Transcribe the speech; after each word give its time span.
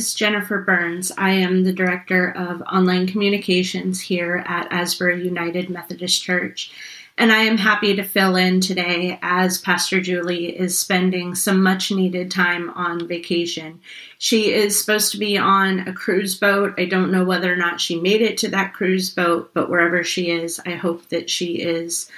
Is 0.00 0.14
Jennifer 0.14 0.62
Burns. 0.62 1.12
I 1.18 1.32
am 1.32 1.62
the 1.62 1.74
Director 1.74 2.30
of 2.30 2.62
Online 2.62 3.06
Communications 3.06 4.00
here 4.00 4.42
at 4.46 4.72
Asbury 4.72 5.22
United 5.22 5.68
Methodist 5.68 6.22
Church. 6.22 6.72
And 7.18 7.30
I 7.30 7.40
am 7.40 7.58
happy 7.58 7.94
to 7.94 8.02
fill 8.02 8.36
in 8.36 8.62
today 8.62 9.18
as 9.20 9.60
Pastor 9.60 10.00
Julie 10.00 10.58
is 10.58 10.78
spending 10.78 11.34
some 11.34 11.62
much 11.62 11.92
needed 11.92 12.30
time 12.30 12.70
on 12.70 13.08
vacation. 13.08 13.82
She 14.16 14.54
is 14.54 14.80
supposed 14.80 15.12
to 15.12 15.18
be 15.18 15.36
on 15.36 15.80
a 15.80 15.92
cruise 15.92 16.34
boat. 16.34 16.72
I 16.78 16.86
don't 16.86 17.12
know 17.12 17.26
whether 17.26 17.52
or 17.52 17.58
not 17.58 17.78
she 17.78 18.00
made 18.00 18.22
it 18.22 18.38
to 18.38 18.48
that 18.48 18.72
cruise 18.72 19.10
boat, 19.10 19.50
but 19.52 19.68
wherever 19.68 20.02
she 20.02 20.30
is, 20.30 20.58
I 20.64 20.76
hope 20.76 21.10
that 21.10 21.28
she 21.28 21.56
is 21.56 22.10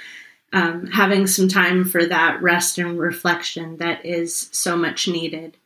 um, 0.53 0.87
having 0.87 1.27
some 1.27 1.49
time 1.49 1.83
for 1.83 2.05
that 2.05 2.41
rest 2.41 2.77
and 2.77 2.97
reflection 2.97 3.75
that 3.77 4.05
is 4.05 4.47
so 4.53 4.77
much 4.77 5.09
needed. 5.09 5.57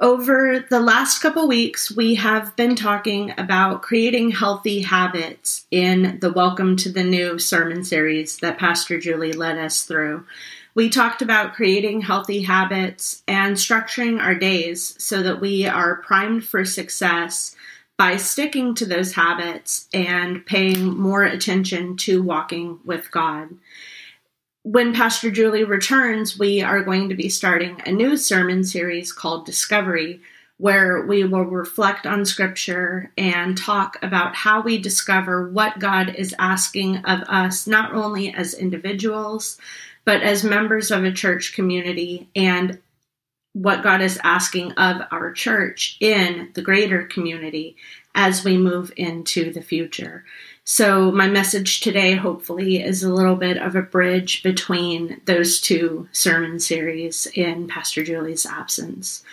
Over 0.00 0.64
the 0.70 0.80
last 0.80 1.18
couple 1.18 1.46
weeks, 1.46 1.94
we 1.94 2.14
have 2.14 2.56
been 2.56 2.74
talking 2.74 3.34
about 3.36 3.82
creating 3.82 4.30
healthy 4.30 4.80
habits 4.80 5.66
in 5.70 6.16
the 6.22 6.32
Welcome 6.32 6.76
to 6.76 6.90
the 6.90 7.04
New 7.04 7.38
sermon 7.38 7.84
series 7.84 8.38
that 8.38 8.58
Pastor 8.58 8.98
Julie 8.98 9.34
led 9.34 9.58
us 9.58 9.82
through. 9.82 10.24
We 10.74 10.88
talked 10.88 11.20
about 11.20 11.52
creating 11.52 12.00
healthy 12.00 12.40
habits 12.40 13.22
and 13.28 13.56
structuring 13.56 14.18
our 14.18 14.34
days 14.34 14.94
so 14.96 15.22
that 15.22 15.38
we 15.38 15.66
are 15.66 15.96
primed 15.96 16.46
for 16.46 16.64
success 16.64 17.54
by 17.98 18.16
sticking 18.16 18.74
to 18.76 18.86
those 18.86 19.12
habits 19.12 19.86
and 19.92 20.46
paying 20.46 20.96
more 20.96 21.24
attention 21.24 21.98
to 21.98 22.22
walking 22.22 22.78
with 22.86 23.10
God 23.10 23.50
when 24.62 24.94
Pastor 24.94 25.30
Julie 25.30 25.64
returns, 25.64 26.38
we 26.38 26.60
are 26.60 26.82
going 26.82 27.08
to 27.08 27.14
be 27.14 27.28
starting 27.28 27.80
a 27.86 27.92
new 27.92 28.16
sermon 28.16 28.62
series 28.62 29.12
called 29.12 29.46
Discovery, 29.46 30.20
where 30.58 31.06
we 31.06 31.24
will 31.24 31.44
reflect 31.44 32.06
on 32.06 32.26
Scripture 32.26 33.10
and 33.16 33.56
talk 33.56 33.96
about 34.02 34.34
how 34.34 34.60
we 34.60 34.76
discover 34.76 35.48
what 35.48 35.78
God 35.78 36.14
is 36.14 36.34
asking 36.38 36.98
of 36.98 37.22
us, 37.22 37.66
not 37.66 37.94
only 37.94 38.34
as 38.34 38.52
individuals, 38.52 39.56
but 40.04 40.20
as 40.22 40.44
members 40.44 40.90
of 40.90 41.04
a 41.04 41.12
church 41.12 41.54
community, 41.54 42.28
and 42.36 42.78
what 43.54 43.82
God 43.82 44.02
is 44.02 44.20
asking 44.22 44.72
of 44.72 45.02
our 45.10 45.32
church 45.32 45.96
in 46.00 46.50
the 46.54 46.62
greater 46.62 47.04
community 47.04 47.76
as 48.14 48.44
we 48.44 48.56
move 48.58 48.92
into 48.96 49.52
the 49.52 49.62
future. 49.62 50.24
So, 50.72 51.10
my 51.10 51.26
message 51.26 51.80
today, 51.80 52.14
hopefully, 52.14 52.80
is 52.80 53.02
a 53.02 53.12
little 53.12 53.34
bit 53.34 53.56
of 53.56 53.74
a 53.74 53.82
bridge 53.82 54.40
between 54.44 55.20
those 55.24 55.60
two 55.60 56.08
sermon 56.12 56.60
series 56.60 57.26
in 57.34 57.66
Pastor 57.66 58.04
Julie's 58.04 58.46
absence. 58.46 59.24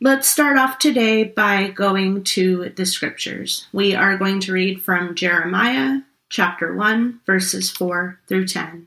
Let's 0.00 0.30
start 0.30 0.56
off 0.56 0.78
today 0.78 1.24
by 1.24 1.68
going 1.68 2.24
to 2.24 2.70
the 2.70 2.86
scriptures. 2.86 3.66
We 3.70 3.94
are 3.94 4.16
going 4.16 4.40
to 4.40 4.54
read 4.54 4.80
from 4.80 5.14
Jeremiah 5.14 6.00
chapter 6.30 6.74
1, 6.74 7.20
verses 7.26 7.70
4 7.70 8.20
through 8.26 8.46
10. 8.46 8.86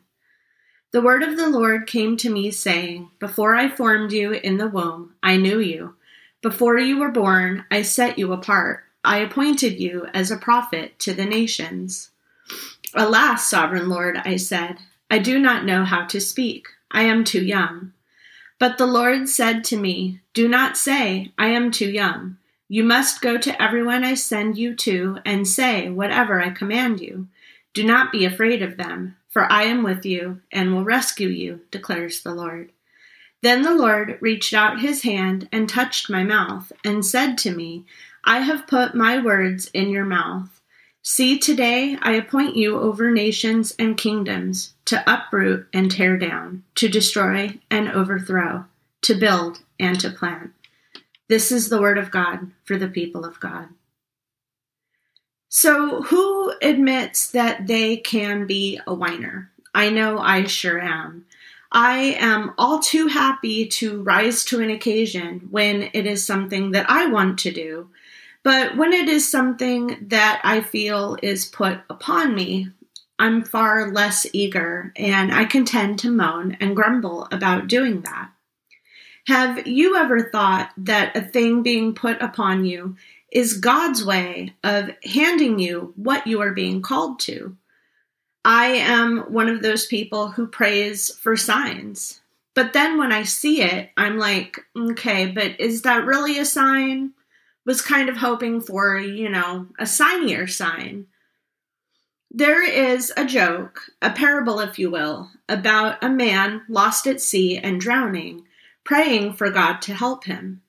The 0.94 1.04
word 1.04 1.22
of 1.22 1.38
the 1.38 1.50
Lord 1.50 1.86
came 1.86 2.18
to 2.18 2.32
me, 2.32 2.50
saying, 2.50 3.12
Before 3.20 3.54
I 3.54 3.70
formed 3.70 4.12
you 4.12 4.32
in 4.32 4.58
the 4.58 4.68
womb, 4.68 5.14
I 5.22 5.38
knew 5.38 5.60
you. 5.60 5.94
Before 6.42 6.80
you 6.80 6.98
were 6.98 7.12
born, 7.12 7.66
I 7.70 7.84
set 7.84 8.18
you 8.18 8.34
apart. 8.34 8.86
I 9.04 9.18
appointed 9.20 9.80
you 9.80 10.08
as 10.14 10.32
a 10.32 10.38
prophet 10.38 11.00
to 11.00 11.14
the 11.14 11.26
nations. 11.26 12.12
Alas, 12.94 13.50
sovereign 13.50 13.90
Lord, 13.90 14.18
I 14.24 14.36
said, 14.36 14.78
I 15.10 15.18
do 15.18 15.40
not 15.40 15.66
know 15.66 15.86
how 15.86 16.06
to 16.06 16.22
speak. 16.22 16.68
I 16.92 17.04
am 17.04 17.24
too 17.24 17.44
young. 17.44 17.94
But 18.60 18.78
the 18.78 18.86
Lord 18.86 19.28
said 19.28 19.64
to 19.66 19.78
me, 19.78 20.20
Do 20.34 20.48
not 20.48 20.78
say, 20.78 21.32
I 21.38 21.48
am 21.48 21.72
too 21.72 21.90
young. 21.90 22.38
You 22.68 22.84
must 22.84 23.22
go 23.22 23.38
to 23.38 23.62
everyone 23.62 24.04
I 24.04 24.14
send 24.14 24.58
you 24.58 24.76
to 24.76 25.18
and 25.26 25.48
say 25.48 25.90
whatever 25.90 26.42
I 26.42 26.52
command 26.52 27.02
you. 27.02 27.28
Do 27.74 27.84
not 27.84 28.12
be 28.12 28.24
afraid 28.24 28.62
of 28.62 28.78
them, 28.78 29.18
for 29.30 29.52
I 29.52 29.64
am 29.64 29.84
with 29.84 30.06
you 30.06 30.42
and 30.52 30.74
will 30.74 30.84
rescue 30.84 31.28
you, 31.28 31.62
declares 31.72 32.22
the 32.22 32.34
Lord. 32.34 32.72
Then 33.42 33.64
the 33.64 33.74
Lord 33.74 34.18
reached 34.22 34.54
out 34.54 34.82
his 34.82 35.02
hand 35.02 35.50
and 35.52 35.68
touched 35.68 36.10
my 36.10 36.24
mouth 36.24 36.72
and 36.86 37.06
said 37.06 37.38
to 37.40 37.52
me, 37.52 37.86
I 38.24 38.40
have 38.40 38.68
put 38.68 38.96
my 38.96 39.22
words 39.22 39.70
in 39.74 39.90
your 39.90 40.06
mouth. 40.06 40.62
See, 41.04 41.40
today 41.40 41.98
I 42.02 42.14
appoint 42.14 42.56
you 42.56 42.80
over 42.80 43.10
nations 43.10 43.74
and 43.80 43.98
kingdoms 43.98 44.74
to 44.86 45.04
uproot 45.12 45.68
and 45.74 45.90
tear 45.90 46.18
down, 46.18 46.64
to 46.76 46.88
destroy 46.88 47.60
and 47.72 47.90
overthrow, 47.90 48.66
to 49.04 49.16
build 49.16 49.64
and 49.80 50.00
to 50.00 50.12
plant. 50.12 50.52
This 51.28 51.52
is 51.52 51.70
the 51.70 51.82
word 51.82 51.98
of 51.98 52.12
God 52.12 52.52
for 52.64 52.78
the 52.78 52.88
people 52.88 53.26
of 53.26 53.40
God. 53.40 53.70
So, 55.50 56.04
who 56.04 56.54
admits 56.62 57.32
that 57.32 57.68
they 57.68 57.98
can 57.98 58.46
be 58.46 58.80
a 58.86 58.94
whiner? 58.94 59.50
I 59.74 59.90
know 59.90 60.20
I 60.20 60.46
sure 60.46 60.80
am. 60.80 61.26
I 61.72 62.16
am 62.20 62.54
all 62.58 62.80
too 62.80 63.08
happy 63.08 63.66
to 63.68 64.04
rise 64.04 64.46
to 64.46 64.62
an 64.62 64.70
occasion 64.70 65.48
when 65.50 65.90
it 65.94 66.06
is 66.06 66.26
something 66.26 66.72
that 66.72 66.90
I 66.90 67.08
want 67.08 67.40
to 67.40 67.52
do 67.52 67.90
but 68.44 68.76
when 68.78 68.94
it 68.94 69.08
is 69.08 69.30
something 69.30 69.98
that 70.08 70.42
I 70.44 70.62
feel 70.62 71.18
is 71.22 71.46
put 71.46 71.80
upon 71.90 72.34
me, 72.34 72.70
I'm 73.20 73.44
far 73.44 73.92
less 73.92 74.26
eager 74.34 74.92
and 74.96 75.32
I 75.32 75.46
can 75.46 75.64
tend 75.64 76.00
to 76.00 76.10
moan 76.10 76.58
and 76.60 76.76
grumble 76.76 77.28
about 77.32 77.68
doing 77.68 78.02
that. 78.02 78.32
Have 79.28 79.68
you 79.68 79.96
ever 79.96 80.30
thought 80.32 80.72
that 80.78 81.16
a 81.16 81.22
thing 81.22 81.62
being 81.62 81.94
put 81.94 82.20
upon 82.20 82.66
you 82.66 82.96
is 83.32 83.60
God's 83.60 84.04
way 84.04 84.56
of 84.64 84.90
handing 85.04 85.60
you 85.60 85.94
what 85.96 86.26
you 86.26 86.42
are 86.42 86.52
being 86.52 86.82
called 86.82 87.20
to? 87.22 87.56
I 88.44 88.66
am 88.68 89.20
one 89.32 89.50
of 89.50 89.62
those 89.62 89.86
people 89.86 90.30
who 90.30 90.48
prays 90.48 91.14
for 91.16 91.38
signs. 91.38 92.22
But 92.56 92.74
then 92.74 92.98
when 92.98 93.12
I 93.12 93.24
see 93.24 93.62
it, 93.62 93.92
I'm 93.96 94.18
like, 94.18 94.58
okay, 94.76 95.28
but 95.28 95.60
is 95.60 95.84
that 95.84 96.06
really 96.06 96.40
a 96.40 96.46
sign? 96.46 97.14
Was 97.66 97.82
kind 97.82 98.10
of 98.10 98.18
hoping 98.18 98.62
for, 98.62 98.98
you 98.98 99.30
know, 99.30 99.68
a 99.80 99.84
signier 99.84 100.50
sign. 100.50 101.08
There 102.30 102.64
is 102.64 103.12
a 103.18 103.26
joke, 103.26 103.82
a 104.02 104.10
parable, 104.10 104.60
if 104.60 104.80
you 104.80 104.90
will, 104.90 105.30
about 105.50 106.04
a 106.04 106.10
man 106.10 106.62
lost 106.70 107.06
at 107.06 107.22
sea 107.22 107.58
and 107.58 107.80
drowning, 107.80 108.46
praying 108.84 109.34
for 109.34 109.50
God 109.50 109.82
to 109.82 109.94
help 109.94 110.24
him. 110.24 110.62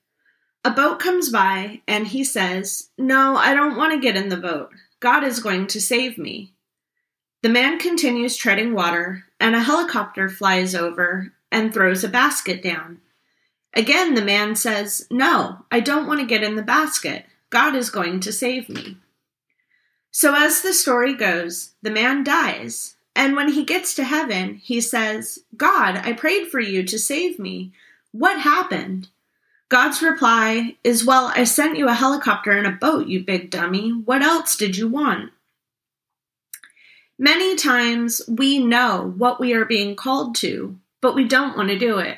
A 0.65 0.71
boat 0.71 0.99
comes 0.99 1.29
by 1.29 1.81
and 1.87 2.07
he 2.07 2.23
says, 2.23 2.89
No, 2.97 3.35
I 3.35 3.53
don't 3.53 3.77
want 3.77 3.93
to 3.93 3.99
get 3.99 4.15
in 4.15 4.29
the 4.29 4.37
boat. 4.37 4.71
God 4.99 5.23
is 5.23 5.39
going 5.39 5.67
to 5.67 5.81
save 5.81 6.17
me. 6.17 6.53
The 7.41 7.49
man 7.49 7.77
continues 7.77 8.37
treading 8.37 8.73
water, 8.73 9.25
and 9.37 9.53
a 9.53 9.59
helicopter 9.59 10.29
flies 10.29 10.73
over 10.73 11.33
and 11.51 11.73
throws 11.73 12.03
a 12.03 12.09
basket 12.09 12.63
down. 12.63 13.01
Again, 13.73 14.13
the 14.13 14.21
man 14.21 14.55
says, 14.55 15.07
No, 15.09 15.65
I 15.71 15.79
don't 15.79 16.07
want 16.07 16.19
to 16.19 16.25
get 16.25 16.43
in 16.43 16.55
the 16.55 16.61
basket. 16.61 17.25
God 17.49 17.75
is 17.75 17.89
going 17.89 18.19
to 18.21 18.31
save 18.31 18.69
me. 18.69 18.97
So, 20.11 20.35
as 20.35 20.61
the 20.61 20.73
story 20.73 21.13
goes, 21.13 21.71
the 21.81 21.89
man 21.89 22.23
dies, 22.23 22.95
and 23.15 23.35
when 23.35 23.49
he 23.49 23.63
gets 23.63 23.95
to 23.95 24.03
heaven, 24.03 24.55
he 24.55 24.79
says, 24.79 25.39
God, 25.57 25.97
I 25.97 26.13
prayed 26.13 26.47
for 26.47 26.59
you 26.59 26.83
to 26.83 26.99
save 26.99 27.39
me. 27.39 27.71
What 28.11 28.39
happened? 28.39 29.09
God's 29.69 30.03
reply 30.03 30.75
is, 30.83 31.05
Well, 31.05 31.31
I 31.35 31.45
sent 31.45 31.77
you 31.77 31.87
a 31.87 31.93
helicopter 31.93 32.51
and 32.51 32.67
a 32.67 32.71
boat, 32.71 33.07
you 33.07 33.23
big 33.23 33.49
dummy. 33.49 33.89
What 33.89 34.21
else 34.21 34.55
did 34.55 34.77
you 34.77 34.87
want? 34.87 35.31
Many 37.17 37.55
times 37.55 38.21
we 38.27 38.59
know 38.59 39.13
what 39.17 39.39
we 39.39 39.53
are 39.53 39.65
being 39.65 39.95
called 39.95 40.35
to, 40.37 40.77
but 41.01 41.15
we 41.15 41.27
don't 41.27 41.55
want 41.57 41.69
to 41.69 41.77
do 41.77 41.97
it. 41.99 42.17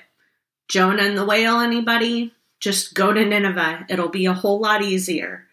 Jonah 0.68 1.04
and 1.04 1.18
the 1.18 1.26
whale, 1.26 1.60
anybody? 1.60 2.34
Just 2.60 2.94
go 2.94 3.14
to 3.14 3.26
Nineveh. 3.26 3.86
It'll 3.90 4.10
be 4.10 4.26
a 4.26 4.34
whole 4.34 4.60
lot 4.60 4.82
easier. 4.82 5.46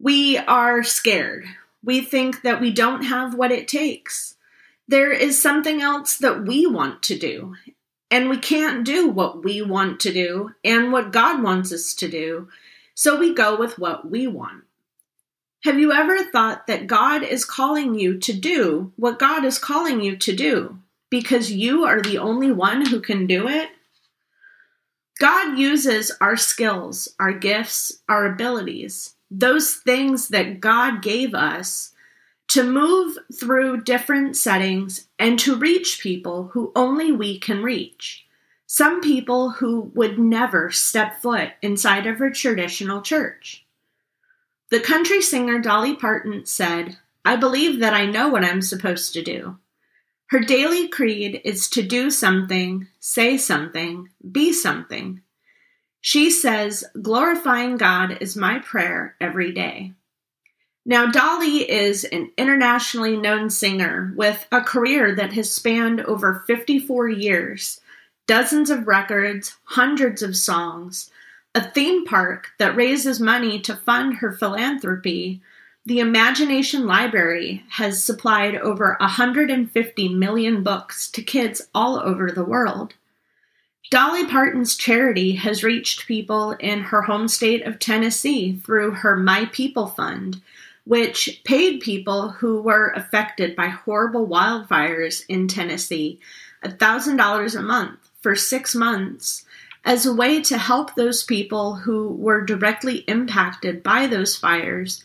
We 0.00 0.38
are 0.38 0.82
scared. 0.82 1.44
We 1.84 2.00
think 2.00 2.42
that 2.42 2.60
we 2.60 2.72
don't 2.72 3.02
have 3.02 3.34
what 3.34 3.52
it 3.52 3.68
takes. 3.68 4.36
There 4.88 5.12
is 5.12 5.40
something 5.40 5.80
else 5.80 6.16
that 6.18 6.44
we 6.44 6.66
want 6.66 7.02
to 7.04 7.18
do, 7.18 7.54
and 8.10 8.28
we 8.28 8.38
can't 8.38 8.84
do 8.84 9.08
what 9.08 9.44
we 9.44 9.62
want 9.62 10.00
to 10.00 10.12
do 10.12 10.50
and 10.64 10.92
what 10.92 11.12
God 11.12 11.42
wants 11.42 11.72
us 11.72 11.94
to 11.94 12.08
do, 12.08 12.48
so 12.94 13.18
we 13.18 13.34
go 13.34 13.56
with 13.56 13.78
what 13.78 14.10
we 14.10 14.26
want. 14.26 14.64
Have 15.64 15.78
you 15.78 15.92
ever 15.92 16.24
thought 16.24 16.66
that 16.66 16.88
God 16.88 17.22
is 17.22 17.44
calling 17.44 17.94
you 17.94 18.18
to 18.18 18.32
do 18.32 18.92
what 18.96 19.20
God 19.20 19.44
is 19.44 19.58
calling 19.58 20.02
you 20.02 20.16
to 20.16 20.34
do 20.34 20.78
because 21.08 21.52
you 21.52 21.84
are 21.84 22.02
the 22.02 22.18
only 22.18 22.50
one 22.50 22.86
who 22.86 23.00
can 23.00 23.26
do 23.26 23.46
it? 23.46 23.70
God 25.22 25.56
uses 25.56 26.10
our 26.20 26.36
skills, 26.36 27.14
our 27.20 27.32
gifts, 27.32 28.02
our 28.08 28.26
abilities, 28.26 29.14
those 29.30 29.74
things 29.74 30.26
that 30.30 30.58
God 30.58 31.00
gave 31.00 31.32
us 31.32 31.92
to 32.48 32.64
move 32.64 33.16
through 33.32 33.84
different 33.84 34.36
settings 34.36 35.06
and 35.20 35.38
to 35.38 35.54
reach 35.54 36.00
people 36.00 36.50
who 36.54 36.72
only 36.74 37.12
we 37.12 37.38
can 37.38 37.62
reach. 37.62 38.26
Some 38.66 39.00
people 39.00 39.50
who 39.50 39.92
would 39.94 40.18
never 40.18 40.72
step 40.72 41.22
foot 41.22 41.50
inside 41.62 42.08
of 42.08 42.20
a 42.20 42.32
traditional 42.32 43.00
church. 43.00 43.64
The 44.70 44.80
country 44.80 45.22
singer 45.22 45.60
Dolly 45.60 45.94
Parton 45.94 46.46
said, 46.46 46.98
I 47.24 47.36
believe 47.36 47.78
that 47.78 47.94
I 47.94 48.06
know 48.06 48.28
what 48.28 48.44
I'm 48.44 48.60
supposed 48.60 49.12
to 49.12 49.22
do. 49.22 49.56
Her 50.32 50.40
daily 50.40 50.88
creed 50.88 51.42
is 51.44 51.68
to 51.68 51.82
do 51.82 52.10
something, 52.10 52.88
say 53.00 53.36
something, 53.36 54.08
be 54.30 54.54
something. 54.54 55.20
She 56.00 56.30
says, 56.30 56.84
glorifying 57.02 57.76
God 57.76 58.16
is 58.22 58.34
my 58.34 58.58
prayer 58.60 59.14
every 59.20 59.52
day. 59.52 59.92
Now, 60.86 61.10
Dolly 61.10 61.70
is 61.70 62.04
an 62.04 62.30
internationally 62.38 63.14
known 63.14 63.50
singer 63.50 64.14
with 64.16 64.46
a 64.50 64.62
career 64.62 65.14
that 65.16 65.34
has 65.34 65.52
spanned 65.52 66.00
over 66.00 66.44
54 66.46 67.10
years, 67.10 67.82
dozens 68.26 68.70
of 68.70 68.86
records, 68.86 69.56
hundreds 69.64 70.22
of 70.22 70.34
songs, 70.34 71.10
a 71.54 71.60
theme 71.60 72.06
park 72.06 72.52
that 72.58 72.74
raises 72.74 73.20
money 73.20 73.60
to 73.60 73.76
fund 73.76 74.14
her 74.14 74.32
philanthropy, 74.32 75.42
the 75.84 75.98
Imagination 75.98 76.86
Library 76.86 77.64
has 77.70 78.02
supplied 78.02 78.54
over 78.54 78.96
150 79.00 80.08
million 80.10 80.62
books 80.62 81.10
to 81.10 81.22
kids 81.22 81.62
all 81.74 81.98
over 81.98 82.30
the 82.30 82.44
world. 82.44 82.94
Dolly 83.90 84.24
Parton's 84.26 84.76
charity 84.76 85.32
has 85.32 85.64
reached 85.64 86.06
people 86.06 86.52
in 86.52 86.80
her 86.82 87.02
home 87.02 87.26
state 87.26 87.66
of 87.66 87.78
Tennessee 87.78 88.56
through 88.64 88.92
her 88.92 89.16
My 89.16 89.46
People 89.46 89.88
Fund, 89.88 90.40
which 90.84 91.42
paid 91.44 91.80
people 91.80 92.30
who 92.30 92.62
were 92.62 92.92
affected 92.94 93.56
by 93.56 93.66
horrible 93.66 94.26
wildfires 94.26 95.24
in 95.28 95.48
Tennessee 95.48 96.20
$1,000 96.64 97.58
a 97.58 97.62
month 97.62 97.98
for 98.20 98.36
six 98.36 98.74
months 98.74 99.44
as 99.84 100.06
a 100.06 100.14
way 100.14 100.40
to 100.42 100.58
help 100.58 100.94
those 100.94 101.24
people 101.24 101.74
who 101.74 102.08
were 102.14 102.44
directly 102.44 102.98
impacted 103.08 103.82
by 103.82 104.06
those 104.06 104.36
fires 104.36 105.02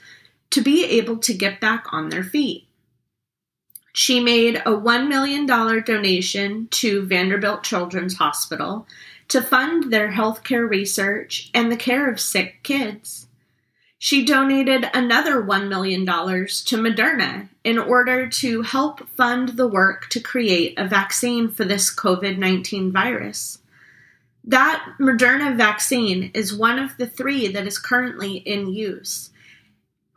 to 0.51 0.61
be 0.61 0.85
able 0.85 1.17
to 1.17 1.33
get 1.33 1.59
back 1.59 1.85
on 1.91 2.09
their 2.09 2.23
feet. 2.23 2.67
She 3.93 4.19
made 4.19 4.57
a 4.57 4.71
$1 4.71 5.07
million 5.07 5.45
donation 5.47 6.67
to 6.69 7.05
Vanderbilt 7.07 7.63
Children's 7.63 8.17
Hospital 8.17 8.85
to 9.29 9.41
fund 9.41 9.91
their 9.91 10.11
healthcare 10.11 10.69
research 10.69 11.49
and 11.53 11.71
the 11.71 11.77
care 11.77 12.09
of 12.09 12.19
sick 12.19 12.61
kids. 12.63 13.27
She 13.99 14.23
donated 14.23 14.87
another 14.93 15.41
$1 15.41 15.67
million 15.67 16.05
to 16.05 16.77
Moderna 16.77 17.49
in 17.63 17.79
order 17.79 18.29
to 18.29 18.61
help 18.61 19.09
fund 19.09 19.49
the 19.49 19.67
work 19.67 20.07
to 20.09 20.19
create 20.19 20.77
a 20.77 20.87
vaccine 20.87 21.49
for 21.49 21.65
this 21.65 21.93
COVID 21.93 22.37
19 22.37 22.91
virus. 22.91 23.59
That 24.43 24.93
Moderna 24.99 25.57
vaccine 25.57 26.29
is 26.33 26.55
one 26.55 26.77
of 26.77 26.95
the 26.97 27.07
three 27.07 27.47
that 27.47 27.65
is 27.65 27.79
currently 27.79 28.37
in 28.37 28.71
use. 28.71 29.31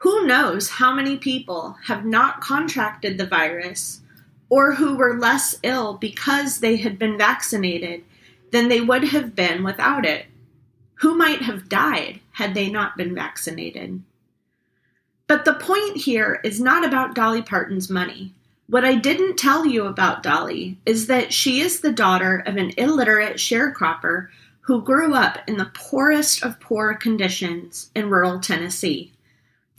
Who 0.00 0.26
knows 0.26 0.70
how 0.70 0.94
many 0.94 1.18
people 1.18 1.76
have 1.84 2.06
not 2.06 2.40
contracted 2.40 3.18
the 3.18 3.26
virus 3.26 4.00
or 4.48 4.74
who 4.74 4.96
were 4.96 5.18
less 5.18 5.56
ill 5.62 5.94
because 5.94 6.60
they 6.60 6.76
had 6.76 6.98
been 6.98 7.18
vaccinated 7.18 8.04
than 8.50 8.68
they 8.68 8.80
would 8.80 9.04
have 9.04 9.36
been 9.36 9.62
without 9.62 10.06
it? 10.06 10.24
Who 10.94 11.14
might 11.14 11.42
have 11.42 11.68
died 11.68 12.20
had 12.32 12.54
they 12.54 12.70
not 12.70 12.96
been 12.96 13.14
vaccinated? 13.14 14.02
But 15.26 15.44
the 15.44 15.52
point 15.52 15.98
here 15.98 16.40
is 16.44 16.58
not 16.62 16.82
about 16.82 17.14
Dolly 17.14 17.42
Parton's 17.42 17.90
money. 17.90 18.32
What 18.68 18.86
I 18.86 18.94
didn't 18.94 19.36
tell 19.36 19.66
you 19.66 19.84
about 19.84 20.22
Dolly 20.22 20.78
is 20.86 21.08
that 21.08 21.30
she 21.30 21.60
is 21.60 21.80
the 21.80 21.92
daughter 21.92 22.42
of 22.46 22.56
an 22.56 22.72
illiterate 22.78 23.36
sharecropper 23.36 24.28
who 24.62 24.80
grew 24.80 25.12
up 25.12 25.46
in 25.46 25.58
the 25.58 25.70
poorest 25.74 26.42
of 26.42 26.58
poor 26.58 26.94
conditions 26.94 27.90
in 27.94 28.08
rural 28.08 28.40
Tennessee. 28.40 29.12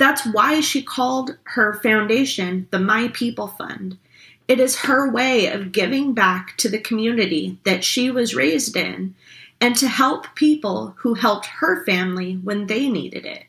That's 0.02 0.26
why 0.26 0.62
she 0.62 0.82
called 0.82 1.38
her 1.44 1.76
foundation 1.76 2.68
the 2.72 2.80
My 2.80 3.10
People 3.10 3.50
Fund. 3.50 4.00
It 4.48 4.60
is 4.60 4.80
her 4.80 5.12
way 5.12 5.46
of 5.46 5.72
giving 5.72 6.16
back 6.16 6.58
to 6.58 6.70
the 6.70 6.80
community 6.80 7.60
that 7.66 7.84
she 7.84 8.10
was 8.10 8.34
raised 8.34 8.76
in 8.76 9.14
and 9.62 9.76
to 9.76 9.88
help 9.88 10.34
people 10.34 10.96
who 10.98 11.14
helped 11.14 11.46
her 11.46 11.86
family 11.86 12.34
when 12.34 12.66
they 12.66 12.90
needed 12.90 13.28
it. 13.28 13.44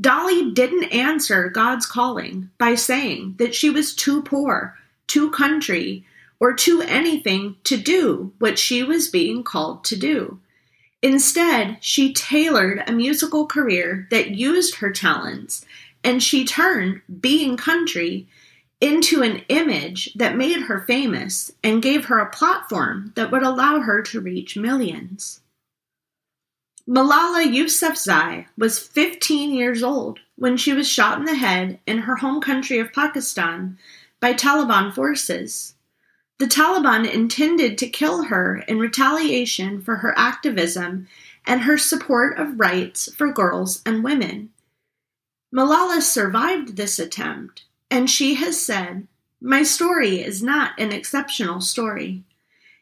Dolly 0.00 0.52
didn't 0.52 0.84
answer 0.90 1.50
God's 1.50 1.84
calling 1.84 2.48
by 2.56 2.74
saying 2.74 3.34
that 3.36 3.54
she 3.54 3.68
was 3.68 3.94
too 3.94 4.22
poor, 4.22 4.78
too 5.06 5.30
country, 5.32 6.06
or 6.40 6.54
too 6.54 6.80
anything 6.80 7.56
to 7.64 7.76
do 7.76 8.32
what 8.38 8.58
she 8.58 8.82
was 8.82 9.10
being 9.10 9.44
called 9.44 9.84
to 9.84 9.96
do. 9.96 10.40
Instead, 11.02 11.78
she 11.80 12.12
tailored 12.12 12.82
a 12.86 12.92
musical 12.92 13.46
career 13.46 14.06
that 14.10 14.30
used 14.30 14.76
her 14.76 14.92
talents, 14.92 15.64
and 16.04 16.22
she 16.22 16.44
turned 16.44 17.02
being 17.20 17.56
country 17.56 18.28
into 18.80 19.22
an 19.22 19.42
image 19.48 20.12
that 20.14 20.36
made 20.36 20.62
her 20.62 20.80
famous 20.86 21.52
and 21.62 21.82
gave 21.82 22.06
her 22.06 22.18
a 22.18 22.30
platform 22.30 23.12
that 23.16 23.30
would 23.30 23.42
allow 23.42 23.80
her 23.80 24.02
to 24.02 24.20
reach 24.20 24.56
millions. 24.56 25.40
Malala 26.88 27.44
Yousafzai 27.44 28.46
was 28.58 28.80
15 28.80 29.52
years 29.52 29.84
old 29.84 30.18
when 30.36 30.56
she 30.56 30.72
was 30.72 30.88
shot 30.88 31.18
in 31.18 31.24
the 31.24 31.34
head 31.36 31.78
in 31.86 31.98
her 31.98 32.16
home 32.16 32.40
country 32.40 32.78
of 32.80 32.92
Pakistan 32.92 33.78
by 34.18 34.34
Taliban 34.34 34.92
forces. 34.92 35.74
The 36.42 36.48
Taliban 36.48 37.08
intended 37.08 37.78
to 37.78 37.88
kill 37.88 38.24
her 38.24 38.64
in 38.66 38.80
retaliation 38.80 39.80
for 39.80 39.98
her 39.98 40.12
activism 40.18 41.06
and 41.46 41.60
her 41.60 41.78
support 41.78 42.36
of 42.36 42.58
rights 42.58 43.08
for 43.14 43.32
girls 43.32 43.80
and 43.86 44.02
women. 44.02 44.50
Malala 45.54 46.02
survived 46.02 46.76
this 46.76 46.98
attempt, 46.98 47.62
and 47.92 48.10
she 48.10 48.34
has 48.34 48.60
said, 48.60 49.06
My 49.40 49.62
story 49.62 50.20
is 50.20 50.42
not 50.42 50.72
an 50.80 50.90
exceptional 50.90 51.60
story. 51.60 52.24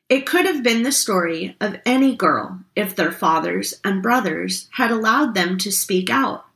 It 0.09 0.25
could 0.25 0.47
have 0.47 0.63
been 0.63 0.83
the 0.83 0.91
story 0.91 1.55
of 1.61 1.83
any 1.85 2.17
girl 2.17 2.61
if 2.75 2.97
their 2.97 3.13
fathers 3.13 3.75
and 3.85 4.03
brothers 4.03 4.71
had 4.73 4.91
allowed 4.91 5.35
them 5.35 5.59
to 5.59 5.71
speak 5.71 6.09
out. 6.09 6.47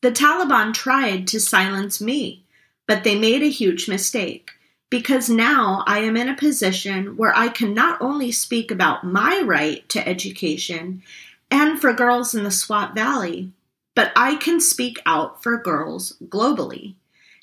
The 0.00 0.10
Taliban 0.10 0.72
tried 0.72 1.28
to 1.28 1.38
silence 1.38 2.00
me, 2.00 2.46
but 2.86 3.04
they 3.04 3.18
made 3.18 3.42
a 3.42 3.50
huge 3.50 3.90
mistake 3.90 4.52
because 4.90 5.30
now 5.30 5.84
I 5.86 6.00
am 6.00 6.16
in 6.16 6.28
a 6.28 6.36
position 6.36 7.16
where 7.16 7.34
I 7.34 7.48
can 7.48 7.72
not 7.72 8.02
only 8.02 8.32
speak 8.32 8.70
about 8.70 9.04
my 9.04 9.40
right 9.44 9.88
to 9.90 10.06
education 10.06 11.02
and 11.50 11.80
for 11.80 11.92
girls 11.92 12.34
in 12.34 12.42
the 12.42 12.50
Swat 12.50 12.94
Valley, 12.94 13.52
but 13.94 14.12
I 14.16 14.34
can 14.34 14.60
speak 14.60 14.98
out 15.06 15.42
for 15.42 15.56
girls 15.56 16.16
globally. 16.26 16.94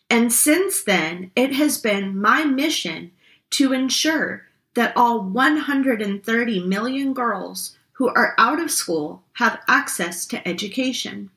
And 0.10 0.32
since 0.32 0.84
then, 0.84 1.32
it 1.36 1.54
has 1.54 1.78
been 1.78 2.20
my 2.20 2.44
mission 2.44 3.12
to 3.52 3.74
ensure 3.74 4.44
that 4.76 4.96
all 4.96 5.22
130 5.22 6.64
million 6.64 7.14
girls 7.14 7.78
who 7.94 8.10
are 8.10 8.36
out 8.38 8.62
of 8.62 8.72
school 8.72 9.24
have 9.34 9.62
access 9.68 10.26
to 10.28 10.48
education. 10.48 11.32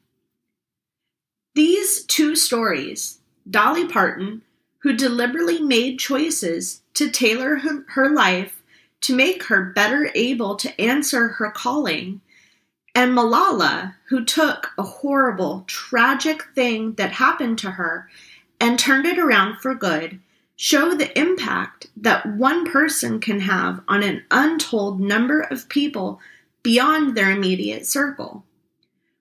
These 1.55 2.05
two 2.05 2.37
stories, 2.37 3.19
Dolly 3.49 3.87
Parton, 3.87 4.43
who 4.81 4.93
deliberately 4.93 5.61
made 5.61 5.99
choices 5.99 6.83
to 6.95 7.11
tailor 7.11 7.57
her, 7.57 8.11
life 8.11 8.63
to 9.03 9.15
make 9.15 9.45
her 9.45 9.65
better 9.65 10.11
able 10.15 10.57
to 10.57 10.81
answer 10.81 11.29
her 11.29 11.51
calling, 11.51 12.21
and 12.95 13.17
Malala, 13.17 13.95
who 14.09 14.25
took 14.25 14.69
a 14.77 14.83
horrible, 14.83 15.65
tragic 15.67 16.43
thing 16.55 16.95
that 16.95 17.13
happened 17.13 17.59
to 17.59 17.73
her 17.73 18.09
and 18.61 18.79
turned 18.79 19.07
it 19.07 19.19
around 19.19 19.59
for 19.61 19.75
good 19.75 20.21
show 20.57 20.95
the 20.95 21.19
impact 21.19 21.87
that 21.97 22.27
one 22.37 22.71
person 22.71 23.19
can 23.19 23.41
have 23.41 23.81
on 23.89 24.03
an 24.03 24.23
untold 24.31 25.01
number 25.01 25.41
of 25.41 25.67
people 25.71 26.21
beyond 26.63 27.17
their 27.17 27.31
immediate 27.31 27.87
circle. 27.87 28.45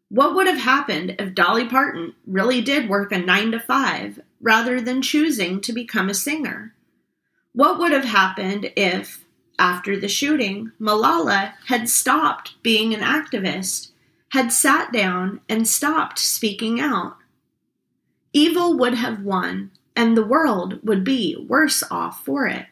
What 0.09 0.35
would 0.35 0.47
have 0.47 0.57
happened 0.57 1.15
if 1.17 1.33
Dolly 1.33 1.65
Parton 1.65 2.13
really 2.27 2.59
did 2.59 2.89
work 2.89 3.13
a 3.13 3.19
9 3.19 3.51
to 3.51 3.59
5 3.61 4.19
rather 4.41 4.81
than 4.81 5.01
choosing 5.01 5.61
to 5.61 5.73
become 5.73 6.09
a 6.09 6.13
singer? 6.13 6.73
What 7.53 7.79
would 7.79 7.91
have 7.91 8.05
happened 8.05 8.71
if, 8.75 9.25
after 9.57 9.99
the 9.99 10.07
shooting, 10.07 10.71
Malala 10.79 11.53
had 11.67 11.89
stopped 11.89 12.61
being 12.63 12.93
an 12.93 13.01
activist, 13.01 13.91
had 14.29 14.53
sat 14.53 14.91
down 14.93 15.41
and 15.49 15.67
stopped 15.67 16.19
speaking 16.19 16.79
out? 16.79 17.17
evil 18.33 18.77
would 18.77 18.95
have 18.95 19.23
won, 19.23 19.71
and 19.95 20.15
the 20.15 20.25
world 20.25 20.79
would 20.83 21.03
be 21.03 21.35
worse 21.47 21.83
off 21.89 22.23
for 22.23 22.47
it. 22.47 22.67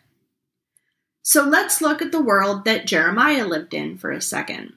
So 1.21 1.43
let's 1.43 1.81
look 1.81 2.01
at 2.01 2.12
the 2.12 2.21
world 2.21 2.65
that 2.65 2.88
Jeremiah 2.88 3.45
lived 3.45 3.74
in 3.74 3.97
for 3.97 4.12
a 4.12 4.21
second. 4.21 4.74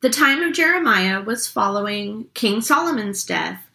The 0.00 0.10
time 0.10 0.42
of 0.42 0.54
Jeremiah 0.54 1.20
was 1.20 1.48
following 1.48 2.28
King 2.34 2.60
Solomon's 2.60 3.24
death, 3.24 3.65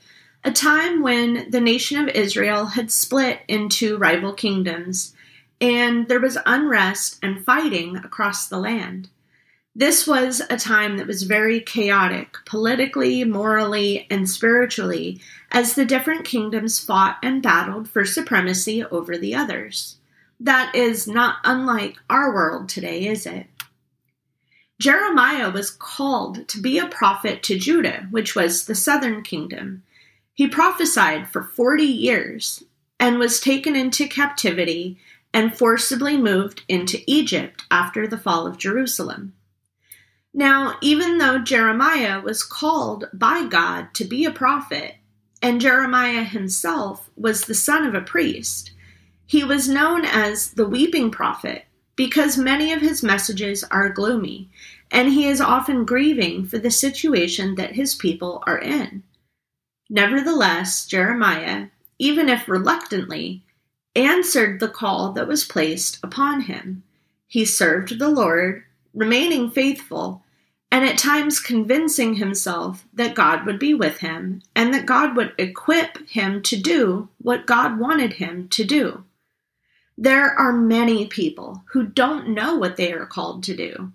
a 0.44 0.52
time 0.52 1.02
when 1.02 1.50
the 1.52 1.62
nation 1.62 2.02
of 2.02 2.16
Israel 2.16 2.66
had 2.66 2.92
split 2.92 3.42
into 3.48 3.98
rival 3.98 4.34
kingdoms, 4.34 5.14
and 5.60 6.08
there 6.08 6.20
was 6.20 6.38
unrest 6.46 7.20
and 7.22 7.46
fighting 7.46 7.98
across 7.98 8.48
the 8.48 8.58
land. 8.58 9.10
This 9.76 10.06
was 10.06 10.42
a 10.50 10.58
time 10.58 10.98
that 10.98 11.08
was 11.08 11.24
very 11.24 11.62
chaotic, 11.62 12.36
politically, 12.46 13.24
morally, 13.24 14.06
and 14.10 14.30
spiritually, 14.30 15.22
as 15.52 15.76
the 15.76 15.86
different 15.86 16.26
kingdoms 16.26 16.80
fought 16.80 17.18
and 17.24 17.42
battled 17.42 17.88
for 17.88 18.04
supremacy 18.04 18.84
over 18.84 19.18
the 19.18 19.34
others. 19.36 19.98
That 20.40 20.76
is 20.76 21.08
not 21.08 21.38
unlike 21.44 21.98
our 22.10 22.34
world 22.34 22.68
today, 22.68 23.06
is 23.06 23.26
it? 23.26 23.46
Jeremiah 24.80 25.52
was 25.52 25.70
called 25.70 26.48
to 26.48 26.60
be 26.60 26.80
a 26.80 26.88
prophet 26.88 27.44
to 27.44 27.60
Judah, 27.60 28.08
which 28.10 28.36
was 28.36 28.66
the 28.66 28.76
southern 28.76 29.22
kingdom. 29.22 29.84
He 30.42 30.48
prophesied 30.48 31.30
for 31.30 31.44
40 31.44 31.84
years 31.84 32.64
and 33.00 33.20
was 33.20 33.40
taken 33.40 33.76
into 33.76 34.08
captivity 34.08 34.98
and 35.32 35.56
forcibly 35.56 36.18
moved 36.18 36.64
into 36.68 37.04
Egypt 37.06 37.64
after 37.70 38.08
the 38.08 38.18
fall 38.18 38.48
of 38.48 38.58
Jerusalem. 38.58 39.36
Now, 40.34 40.78
even 40.82 41.20
though 41.20 41.38
Jeremiah 41.38 42.22
was 42.22 42.42
called 42.42 43.06
by 43.14 43.46
God 43.46 43.94
to 43.94 44.04
be 44.04 44.26
a 44.26 44.32
prophet, 44.32 44.96
and 45.44 45.62
Jeremiah 45.62 46.24
himself 46.24 47.12
was 47.16 47.46
the 47.46 47.54
son 47.54 47.86
of 47.86 47.94
a 47.94 48.02
priest, 48.02 48.72
he 49.28 49.44
was 49.44 49.70
known 49.70 50.06
as 50.06 50.54
the 50.54 50.68
weeping 50.68 51.12
prophet 51.12 51.66
because 51.96 52.36
many 52.36 52.74
of 52.74 52.82
his 52.82 53.04
messages 53.04 53.64
are 53.66 53.90
gloomy, 53.90 54.50
and 54.90 55.10
he 55.10 55.28
is 55.28 55.40
often 55.40 55.86
grieving 55.86 56.48
for 56.48 56.58
the 56.58 56.72
situation 56.72 57.54
that 57.54 57.76
his 57.76 57.94
people 57.94 58.44
are 58.48 58.58
in. 58.58 59.04
Nevertheless, 59.94 60.86
Jeremiah, 60.86 61.68
even 62.00 62.30
if 62.30 62.48
reluctantly, 62.48 63.44
answered 63.94 64.62
the 64.62 64.70
call 64.70 65.12
that 65.12 65.28
was 65.28 65.44
placed 65.44 66.00
upon 66.02 66.42
him. 66.42 66.84
He 67.28 67.44
served 67.44 68.00
the 68.00 68.08
Lord, 68.10 68.64
remaining 68.94 69.52
faithful, 69.52 70.24
and 70.72 70.86
at 70.86 70.98
times 70.98 71.42
convincing 71.42 72.16
himself 72.16 72.88
that 72.94 73.16
God 73.16 73.46
would 73.46 73.60
be 73.60 73.74
with 73.74 73.98
him 73.98 74.42
and 74.56 74.74
that 74.74 74.86
God 74.86 75.18
would 75.18 75.34
equip 75.38 76.08
him 76.08 76.42
to 76.44 76.56
do 76.56 77.10
what 77.18 77.46
God 77.46 77.78
wanted 77.78 78.14
him 78.14 78.48
to 78.48 78.64
do. 78.64 79.04
There 79.98 80.34
are 80.40 80.54
many 80.54 81.06
people 81.06 81.64
who 81.74 81.86
don't 81.86 82.30
know 82.30 82.56
what 82.56 82.78
they 82.78 82.94
are 82.94 83.06
called 83.06 83.44
to 83.44 83.56
do. 83.58 83.92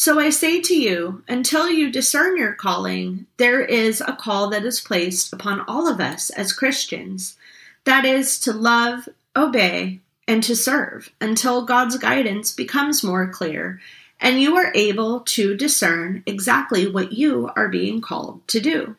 So 0.00 0.20
I 0.20 0.30
say 0.30 0.60
to 0.60 0.76
you, 0.76 1.24
until 1.26 1.68
you 1.68 1.90
discern 1.90 2.36
your 2.36 2.52
calling, 2.52 3.26
there 3.36 3.60
is 3.60 4.00
a 4.00 4.12
call 4.12 4.48
that 4.50 4.64
is 4.64 4.80
placed 4.80 5.32
upon 5.32 5.64
all 5.66 5.88
of 5.88 6.00
us 6.00 6.30
as 6.30 6.52
Christians. 6.52 7.36
That 7.82 8.04
is 8.04 8.38
to 8.42 8.52
love, 8.52 9.08
obey, 9.34 9.98
and 10.28 10.40
to 10.44 10.54
serve 10.54 11.10
until 11.20 11.64
God's 11.64 11.98
guidance 11.98 12.52
becomes 12.52 13.02
more 13.02 13.26
clear 13.26 13.80
and 14.20 14.40
you 14.40 14.54
are 14.54 14.70
able 14.72 15.22
to 15.22 15.56
discern 15.56 16.22
exactly 16.26 16.86
what 16.86 17.12
you 17.12 17.50
are 17.56 17.68
being 17.68 18.00
called 18.00 18.46
to 18.46 18.60
do. 18.60 18.94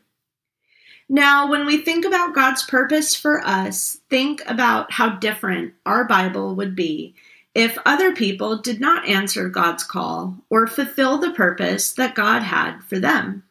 Now, 1.08 1.50
when 1.50 1.66
we 1.66 1.78
think 1.78 2.04
about 2.04 2.36
God's 2.36 2.64
purpose 2.64 3.16
for 3.16 3.40
us, 3.48 4.02
think 4.10 4.42
about 4.46 4.92
how 4.92 5.16
different 5.16 5.76
our 5.86 6.04
Bible 6.04 6.56
would 6.56 6.76
be 6.76 7.16
if 7.60 7.78
other 7.86 8.16
people 8.16 8.58
did 8.58 8.80
not 8.80 9.06
answer 9.06 9.50
God's 9.50 9.84
call 9.84 10.38
or 10.50 10.66
fulfill 10.66 11.18
the 11.18 11.34
purpose 11.34 11.92
that 11.92 12.16
God 12.16 12.42
had 12.42 12.80
for 12.86 13.00
them. 13.00 13.44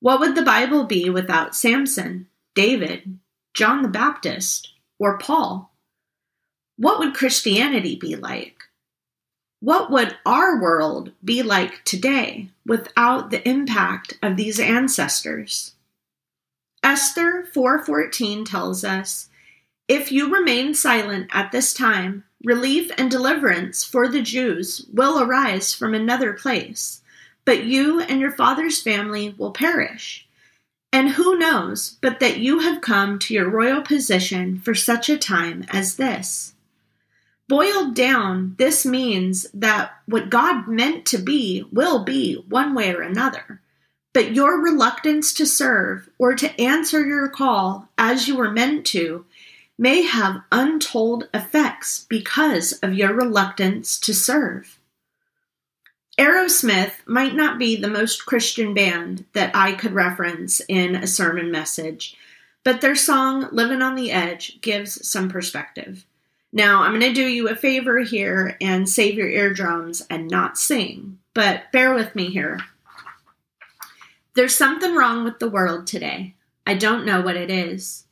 What 0.00 0.18
would 0.18 0.34
the 0.34 0.42
Bible 0.42 0.82
be 0.82 1.08
without 1.08 1.54
Samson, 1.54 2.26
David, 2.56 3.20
John 3.54 3.82
the 3.82 3.88
Baptist, 3.88 4.72
or 4.98 5.18
Paul? 5.18 5.72
What 6.76 6.98
would 6.98 7.14
Christianity 7.14 7.94
be 7.94 8.16
like? 8.16 8.56
What 9.60 9.88
would 9.92 10.16
our 10.26 10.60
world 10.60 11.12
be 11.24 11.44
like 11.44 11.84
today 11.84 12.48
without 12.66 13.30
the 13.30 13.48
impact 13.48 14.18
of 14.20 14.36
these 14.36 14.58
ancestors? 14.58 15.74
Esther 16.82 17.48
4:14 17.54 18.44
tells 18.44 18.82
us, 18.82 19.28
"If 19.86 20.10
you 20.10 20.34
remain 20.34 20.74
silent 20.74 21.30
at 21.32 21.52
this 21.52 21.72
time, 21.72 22.24
relief 22.44 22.90
and 22.98 23.10
deliverance 23.10 23.84
for 23.84 24.08
the 24.08 24.22
Jews 24.22 24.86
will 24.92 25.22
arise 25.22 25.74
from 25.74 25.94
another 25.94 26.32
place, 26.32 27.00
but 27.44 27.64
you 27.64 28.00
and 28.00 28.20
your 28.20 28.32
father's 28.32 28.80
family 28.80 29.34
will 29.38 29.52
perish." 29.52 30.26
And 30.92 31.10
who 31.10 31.38
knows 31.38 31.96
but 32.00 32.20
that 32.20 32.38
you 32.38 32.58
have 32.58 32.82
come 32.82 33.18
to 33.20 33.34
your 33.34 33.48
royal 33.48 33.80
position 33.80 34.60
for 34.60 34.74
such 34.74 35.08
a 35.08 35.16
time 35.16 35.64
as 35.70 35.96
this? 35.96 36.52
Boiled 37.48 37.94
down, 37.94 38.54
this 38.58 38.84
means 38.86 39.46
that 39.52 40.00
what 40.06 40.30
God 40.30 40.68
meant 40.68 41.04
to 41.06 41.18
be 41.18 41.64
will 41.72 42.04
be 42.04 42.44
one 42.48 42.74
way 42.74 42.94
or 42.94 43.00
another. 43.02 43.60
But 44.12 44.34
your 44.34 44.60
reluctance 44.60 45.32
to 45.34 45.46
serve 45.46 46.08
or 46.18 46.34
to 46.34 46.60
answer 46.60 47.04
your 47.04 47.28
call 47.28 47.88
as 47.96 48.28
you 48.28 48.36
were 48.36 48.50
meant 48.50 48.84
to 48.86 49.24
may 49.78 50.02
have 50.02 50.42
untold 50.52 51.28
effects 51.32 52.06
because 52.08 52.72
of 52.82 52.94
your 52.94 53.12
reluctance 53.14 53.98
to 54.00 54.14
serve. 54.14 54.78
Aerosmith 56.18 56.92
might 57.06 57.34
not 57.34 57.58
be 57.58 57.74
the 57.76 57.88
most 57.88 58.26
Christian 58.26 58.74
band 58.74 59.24
that 59.32 59.54
I 59.56 59.72
could 59.72 59.92
reference 59.92 60.60
in 60.68 60.94
a 60.94 61.06
sermon 61.06 61.50
message, 61.50 62.16
but 62.64 62.80
their 62.80 62.94
song 62.94 63.48
Living 63.50 63.82
on 63.82 63.94
the 63.94 64.12
Edge 64.12 64.60
gives 64.60 65.06
some 65.08 65.30
perspective. 65.30 66.04
Now, 66.52 66.82
I'm 66.82 66.90
going 66.90 67.00
to 67.00 67.14
do 67.14 67.26
you 67.26 67.48
a 67.48 67.56
favor 67.56 68.00
here 68.00 68.58
and 68.60 68.88
save 68.88 69.14
your 69.14 69.28
eardrums 69.28 70.02
and 70.10 70.28
not 70.28 70.58
sing, 70.58 71.18
but 71.32 71.72
bear 71.72 71.94
with 71.94 72.14
me 72.14 72.30
here. 72.30 72.60
There's 74.34 74.54
something 74.54 74.94
wrong 74.94 75.24
with 75.24 75.38
the 75.38 75.48
world 75.48 75.86
today. 75.86 76.34
I 76.66 76.74
don't 76.74 77.06
know 77.06 77.22
what 77.22 77.36
it 77.36 77.50
is. 77.50 78.04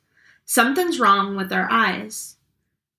Something's 0.50 0.98
wrong 0.98 1.36
with 1.36 1.52
our 1.52 1.70
eyes. 1.70 2.34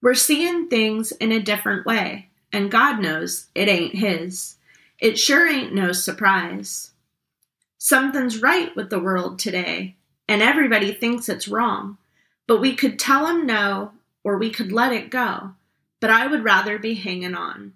We're 0.01 0.13
seeing 0.13 0.70
things 0.70 1.12
in 1.12 1.34
a 1.34 1.41
different 1.41 1.86
way, 1.86 2.29
and 2.53 2.72
God 2.72 3.01
knows 3.01 3.48
it 3.53 3.67
ain't 3.67 3.93
His. 3.93 4.55
It 5.00 5.20
sure 5.20 5.50
ain't 5.50 5.75
no 5.75 5.91
surprise. 5.91 6.91
Something's 7.77 8.41
right 8.41 8.74
with 8.74 8.89
the 8.89 9.01
world 9.01 9.38
today, 9.38 9.98
and 10.29 10.41
everybody 10.41 10.93
thinks 10.93 11.27
it's 11.27 11.50
wrong, 11.50 11.98
but 12.48 12.62
we 12.62 12.74
could 12.74 12.98
tell 12.98 13.25
them 13.25 13.46
no 13.46 13.91
or 14.24 14.38
we 14.38 14.50
could 14.50 14.72
let 14.72 14.93
it 14.93 15.10
go, 15.10 15.51
but 16.00 16.10
I 16.10 16.27
would 16.27 16.46
rather 16.46 16.79
be 16.79 16.93
hanging 16.93 17.36
on. 17.36 17.74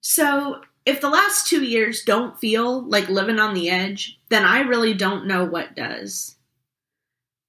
So, 0.00 0.60
if 0.86 1.00
the 1.00 1.10
last 1.10 1.48
two 1.48 1.64
years 1.64 2.04
don't 2.04 2.38
feel 2.38 2.82
like 2.82 3.08
living 3.08 3.40
on 3.40 3.54
the 3.54 3.68
edge, 3.68 4.20
then 4.28 4.44
I 4.44 4.60
really 4.60 4.94
don't 4.94 5.26
know 5.26 5.44
what 5.44 5.74
does. 5.74 6.36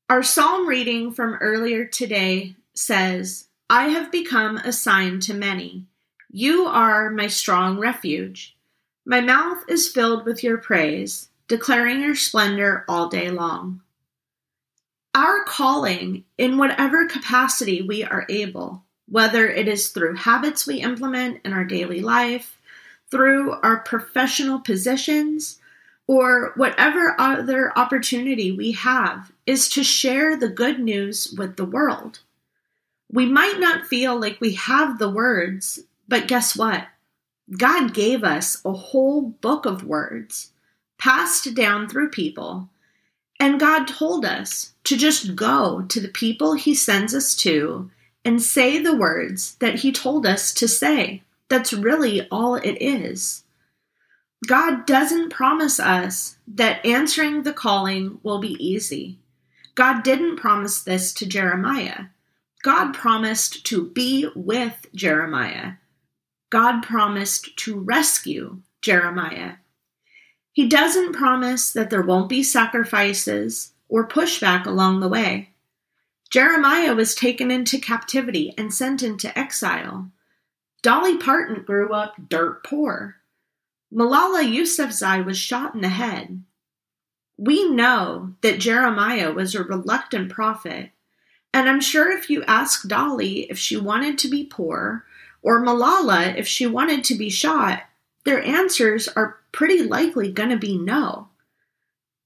Our 0.07 0.21
psalm 0.21 0.67
reading 0.67 1.11
from 1.11 1.33
earlier 1.41 1.83
today 1.83 2.55
says, 2.75 3.47
I 3.71 3.87
have 3.87 4.11
become 4.11 4.57
a 4.57 4.71
sign 4.71 5.19
to 5.21 5.33
many. 5.33 5.85
You 6.29 6.67
are 6.67 7.09
my 7.09 7.25
strong 7.25 7.79
refuge. 7.79 8.55
My 9.03 9.19
mouth 9.19 9.63
is 9.67 9.91
filled 9.91 10.23
with 10.23 10.43
your 10.43 10.59
praise, 10.59 11.29
declaring 11.47 12.01
your 12.01 12.13
splendor 12.13 12.85
all 12.87 13.09
day 13.09 13.31
long. 13.31 13.81
Our 15.15 15.43
calling, 15.43 16.23
in 16.37 16.59
whatever 16.59 17.07
capacity 17.07 17.81
we 17.81 18.03
are 18.03 18.27
able, 18.29 18.83
whether 19.09 19.49
it 19.49 19.67
is 19.67 19.89
through 19.89 20.17
habits 20.17 20.67
we 20.67 20.81
implement 20.81 21.41
in 21.43 21.51
our 21.51 21.65
daily 21.65 22.01
life, 22.01 22.59
through 23.09 23.53
our 23.63 23.79
professional 23.79 24.59
positions 24.59 25.59
or 26.07 26.53
whatever 26.55 27.15
other 27.19 27.77
opportunity 27.77 28.51
we 28.51 28.73
have 28.73 29.31
is 29.45 29.69
to 29.69 29.83
share 29.83 30.37
the 30.37 30.49
good 30.49 30.79
news 30.79 31.33
with 31.37 31.57
the 31.57 31.65
world. 31.65 32.19
We 33.11 33.25
might 33.25 33.59
not 33.59 33.87
feel 33.87 34.19
like 34.19 34.39
we 34.41 34.53
have 34.53 34.99
the 34.99 35.09
words, 35.09 35.79
but 36.07 36.27
guess 36.27 36.55
what? 36.55 36.87
God 37.57 37.93
gave 37.93 38.23
us 38.23 38.61
a 38.65 38.73
whole 38.73 39.21
book 39.21 39.65
of 39.65 39.83
words 39.83 40.51
passed 40.97 41.53
down 41.53 41.87
through 41.87 42.09
people. 42.09 42.69
And 43.39 43.59
God 43.59 43.85
told 43.85 44.25
us 44.25 44.73
to 44.85 44.97
just 44.97 45.35
go 45.35 45.83
to 45.89 45.99
the 45.99 46.07
people 46.07 46.53
He 46.53 46.73
sends 46.73 47.13
us 47.13 47.35
to 47.37 47.91
and 48.23 48.41
say 48.41 48.79
the 48.79 48.95
words 48.95 49.55
that 49.55 49.75
He 49.75 49.91
told 49.91 50.25
us 50.25 50.53
to 50.55 50.67
say. 50.67 51.21
That's 51.49 51.73
really 51.73 52.27
all 52.29 52.55
it 52.55 52.77
is. 52.81 53.43
God 54.45 54.85
doesn't 54.85 55.29
promise 55.29 55.79
us 55.79 56.37
that 56.47 56.85
answering 56.85 57.43
the 57.43 57.53
calling 57.53 58.19
will 58.23 58.39
be 58.39 58.55
easy. 58.65 59.19
God 59.75 60.03
didn't 60.03 60.37
promise 60.37 60.81
this 60.81 61.13
to 61.13 61.25
Jeremiah. 61.25 62.05
God 62.63 62.93
promised 62.93 63.65
to 63.67 63.89
be 63.89 64.27
with 64.35 64.87
Jeremiah. 64.95 65.73
God 66.49 66.81
promised 66.81 67.55
to 67.57 67.79
rescue 67.79 68.61
Jeremiah. 68.81 69.55
He 70.51 70.67
doesn't 70.67 71.13
promise 71.13 71.71
that 71.73 71.89
there 71.89 72.01
won't 72.01 72.29
be 72.29 72.41
sacrifices 72.41 73.73
or 73.89 74.07
pushback 74.07 74.65
along 74.65 74.99
the 75.01 75.09
way. 75.09 75.49
Jeremiah 76.29 76.95
was 76.95 77.13
taken 77.13 77.51
into 77.51 77.77
captivity 77.77 78.53
and 78.57 78.73
sent 78.73 79.03
into 79.03 79.37
exile. 79.37 80.09
Dolly 80.81 81.17
Parton 81.17 81.63
grew 81.63 81.93
up 81.93 82.15
dirt 82.29 82.63
poor. 82.63 83.17
Malala 83.95 84.43
Yousafzai 84.43 85.23
was 85.23 85.37
shot 85.37 85.73
in 85.73 85.79
the 85.79 85.87
head. 85.87 86.43
We 87.37 87.69
know 87.69 88.33
that 88.41 88.59
Jeremiah 88.59 89.31
was 89.31 89.55
a 89.55 89.63
reluctant 89.63 90.29
prophet, 90.29 90.91
and 91.53 91.69
I'm 91.69 91.79
sure 91.79 92.11
if 92.11 92.29
you 92.29 92.43
ask 92.43 92.85
Dolly 92.85 93.49
if 93.49 93.57
she 93.57 93.77
wanted 93.77 94.17
to 94.19 94.27
be 94.29 94.43
poor, 94.43 95.05
or 95.41 95.63
Malala 95.63 96.35
if 96.35 96.45
she 96.45 96.67
wanted 96.67 97.05
to 97.05 97.15
be 97.15 97.29
shot, 97.29 97.83
their 98.25 98.43
answers 98.43 99.07
are 99.07 99.37
pretty 99.53 99.81
likely 99.81 100.29
going 100.29 100.49
to 100.49 100.57
be 100.57 100.77
no. 100.77 101.29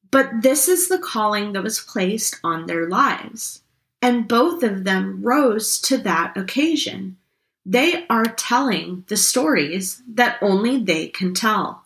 But 0.10 0.42
this 0.42 0.68
is 0.68 0.88
the 0.88 0.98
calling 0.98 1.54
that 1.54 1.62
was 1.62 1.80
placed 1.80 2.40
on 2.44 2.66
their 2.66 2.90
lives, 2.90 3.62
and 4.02 4.28
both 4.28 4.64
of 4.64 4.86
them 4.86 5.22
rose 5.22 5.80
to 5.82 6.00
that 6.00 6.36
occasion. 6.36 7.18
They 7.66 8.06
are 8.10 8.26
telling 8.26 9.06
the 9.08 9.18
stories 9.18 10.02
that 10.08 10.38
only 10.42 10.82
they 10.82 11.08
can 11.08 11.34
tell. 11.34 11.84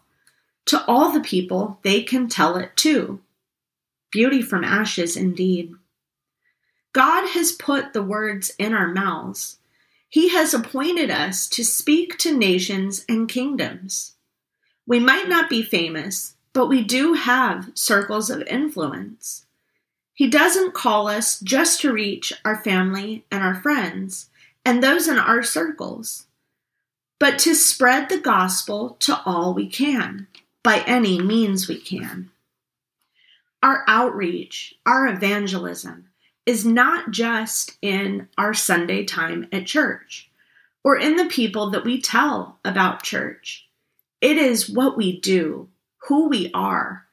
To 0.67 0.83
all 0.85 1.11
the 1.11 1.21
people, 1.21 1.79
they 1.83 2.03
can 2.03 2.29
tell 2.29 2.55
it 2.55 2.75
too. 2.75 3.21
Beauty 4.11 4.41
from 4.41 4.63
ashes, 4.63 5.17
indeed. 5.17 5.73
God 6.93 7.29
has 7.29 7.51
put 7.51 7.93
the 7.93 8.03
words 8.03 8.51
in 8.59 8.73
our 8.73 8.87
mouths. 8.87 9.57
He 10.07 10.29
has 10.29 10.53
appointed 10.53 11.09
us 11.09 11.49
to 11.49 11.63
speak 11.63 12.19
to 12.19 12.37
nations 12.37 13.03
and 13.09 13.27
kingdoms. 13.27 14.13
We 14.85 14.99
might 14.99 15.27
not 15.27 15.49
be 15.49 15.63
famous, 15.63 16.35
but 16.53 16.67
we 16.69 16.83
do 16.83 17.13
have 17.13 17.71
circles 17.73 18.29
of 18.29 18.43
influence. 18.43 19.45
He 20.13 20.29
doesn't 20.29 20.75
call 20.75 21.07
us 21.07 21.39
just 21.39 21.81
to 21.81 21.91
reach 21.91 22.31
our 22.45 22.63
family 22.63 23.25
and 23.31 23.41
our 23.41 23.55
friends 23.55 24.29
and 24.65 24.81
those 24.81 25.07
in 25.07 25.17
our 25.17 25.43
circles, 25.43 26.27
but 27.19 27.39
to 27.39 27.55
spread 27.55 28.09
the 28.09 28.19
gospel 28.19 28.97
to 28.99 29.19
all 29.25 29.53
we 29.53 29.67
can 29.67 30.27
by 30.63 30.79
any 30.87 31.21
means 31.21 31.67
we 31.67 31.79
can. 31.79 32.29
Our 33.61 33.83
outreach, 33.87 34.75
our 34.85 35.07
evangelism, 35.07 36.09
is 36.45 36.65
not 36.65 37.11
just 37.11 37.77
in 37.81 38.27
our 38.37 38.53
Sunday 38.53 39.05
time 39.05 39.47
at 39.51 39.65
church 39.65 40.29
or 40.83 40.97
in 40.97 41.15
the 41.15 41.25
people 41.25 41.69
that 41.69 41.85
we 41.85 42.01
tell 42.01 42.59
about 42.65 43.03
church. 43.03 43.67
It 44.19 44.37
is 44.37 44.69
what 44.69 44.97
we 44.97 45.19
do, 45.19 45.69
who 46.07 46.27
we 46.27 46.51
are, 46.53 47.05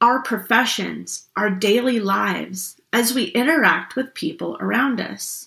our 0.00 0.22
professions, 0.22 1.28
our 1.36 1.50
daily 1.50 2.00
lives 2.00 2.80
as 2.92 3.14
we 3.14 3.24
interact 3.26 3.96
with 3.96 4.14
people 4.14 4.56
around 4.60 5.00
us. 5.00 5.45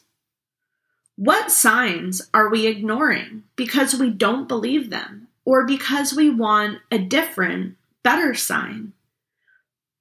What 1.19 1.51
signs 1.51 2.21
are 2.33 2.47
we 2.47 2.65
ignoring 2.65 3.43
because 3.57 3.93
we 3.93 4.09
don't 4.09 4.47
believe 4.47 4.89
them 4.89 5.27
or 5.43 5.65
because 5.65 6.13
we 6.13 6.29
want 6.29 6.77
a 6.89 6.97
different, 6.97 7.75
better 8.03 8.33
sign? 8.33 8.93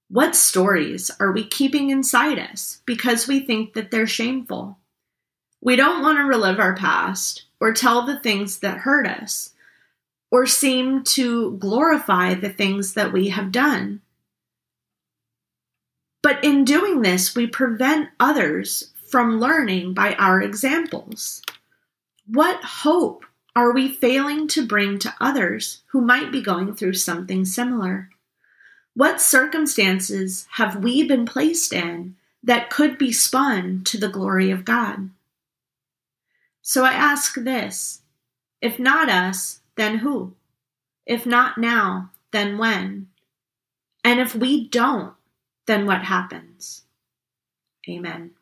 What 0.08 0.36
stories 0.36 1.10
are 1.18 1.32
we 1.32 1.42
keeping 1.42 1.90
inside 1.90 2.38
us 2.38 2.82
because 2.86 3.26
we 3.26 3.40
think 3.40 3.74
that 3.74 3.90
they're 3.90 4.06
shameful? 4.06 4.78
We 5.60 5.74
don't 5.74 6.02
want 6.02 6.18
to 6.18 6.22
relive 6.22 6.60
our 6.60 6.76
past 6.76 7.46
or 7.58 7.72
tell 7.72 8.06
the 8.06 8.20
things 8.20 8.60
that 8.60 8.78
hurt 8.78 9.08
us 9.08 9.54
or 10.30 10.46
seem 10.46 11.02
to 11.02 11.56
glorify 11.56 12.34
the 12.34 12.50
things 12.50 12.94
that 12.94 13.12
we 13.12 13.30
have 13.30 13.50
done. 13.50 14.02
But 16.22 16.44
in 16.44 16.64
doing 16.64 17.02
this, 17.02 17.34
we 17.34 17.48
prevent 17.48 18.10
others 18.20 18.92
from 19.08 19.40
learning 19.40 19.94
by 19.94 20.14
our 20.14 20.42
examples? 20.42 21.42
What 22.26 22.62
hope 22.62 23.24
are 23.56 23.72
we 23.72 23.88
failing 23.88 24.46
to 24.48 24.66
bring 24.66 24.98
to 25.00 25.14
others 25.20 25.82
who 25.88 26.00
might 26.00 26.30
be 26.30 26.42
going 26.42 26.74
through 26.74 26.94
something 26.94 27.44
similar? 27.44 28.10
What 28.94 29.20
circumstances 29.20 30.46
have 30.52 30.82
we 30.82 31.06
been 31.06 31.24
placed 31.24 31.72
in 31.72 32.16
that 32.42 32.70
could 32.70 32.98
be 32.98 33.12
spun 33.12 33.82
to 33.84 33.98
the 33.98 34.08
glory 34.08 34.50
of 34.50 34.64
God? 34.64 35.10
So 36.62 36.84
I 36.84 36.92
ask 36.92 37.34
this 37.34 38.02
if 38.60 38.78
not 38.78 39.08
us, 39.08 39.60
then 39.76 39.98
who? 39.98 40.34
If 41.06 41.24
not 41.24 41.58
now, 41.58 42.10
then 42.32 42.58
when? 42.58 43.08
And 44.04 44.20
if 44.20 44.34
we 44.34 44.68
don't, 44.68 45.14
then 45.66 45.86
what 45.86 46.02
happens? 46.02 46.82
Amen. 47.88 48.32